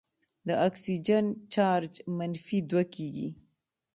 [0.47, 3.29] د اکسیجن چارج منفي دوه کیږي.